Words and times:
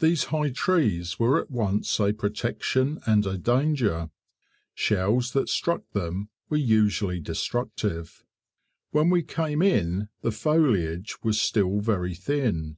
These 0.00 0.24
high 0.24 0.50
trees 0.50 1.18
were 1.18 1.40
at 1.40 1.50
once 1.50 1.98
a 1.98 2.12
protection 2.12 3.00
and 3.06 3.24
a 3.26 3.38
danger. 3.38 4.10
Shells 4.74 5.32
that 5.32 5.48
struck 5.48 5.80
them 5.92 6.28
were 6.50 6.58
usually 6.58 7.20
destructive. 7.20 8.22
When 8.90 9.08
we 9.08 9.22
came 9.22 9.62
in 9.62 10.10
the 10.20 10.30
foliage 10.30 11.16
was 11.22 11.40
still 11.40 11.80
very 11.80 12.14
thin. 12.14 12.76